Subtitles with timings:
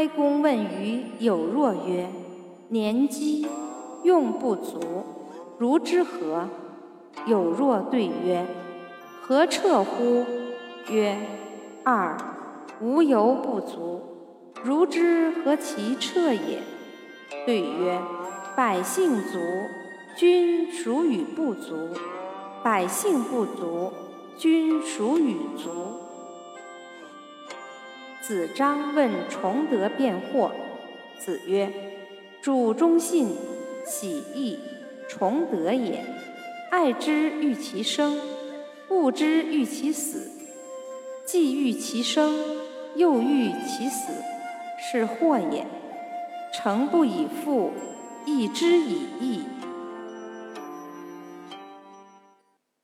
[0.00, 2.08] 哀公问于有若曰
[2.72, 3.46] ：“年饥，
[4.02, 4.80] 用不足，
[5.58, 6.48] 如之何？”
[7.28, 8.46] 有若对曰
[9.20, 10.24] ：“何彻乎？”
[10.88, 11.18] 曰
[11.84, 12.16] ：“二，
[12.80, 14.00] 无由不足。
[14.64, 16.62] 如之何其彻也？”
[17.44, 18.00] 对曰
[18.56, 19.38] ：“百姓足，
[20.16, 21.74] 君孰与不足？
[22.62, 23.92] 百姓不足，
[24.38, 25.68] 君孰与足？”
[28.30, 30.52] 子张问崇德辩惑，
[31.18, 31.68] 子曰
[32.40, 33.26] ：“主忠信，
[33.84, 34.56] 喜义，
[35.08, 36.04] 崇德也。
[36.70, 38.20] 爱之欲其生，
[38.88, 40.30] 恶之欲其死。
[41.24, 42.38] 既欲其生，
[42.94, 44.12] 又欲其死，
[44.78, 45.66] 是祸也。
[46.54, 47.72] 诚不以富，
[48.24, 49.42] 义之以义。”